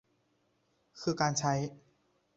[1.01, 1.53] คือการใช้